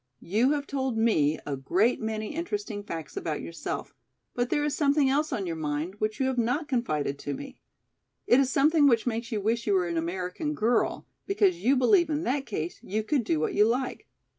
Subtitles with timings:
[0.23, 3.93] You have told me a great many interesting facts about yourself,
[4.33, 7.61] but there is something else on your mind which you have not confided to me.
[8.25, 12.09] It is something which makes you wish you were an American girl because you believe
[12.09, 14.07] in that case you could do what you like.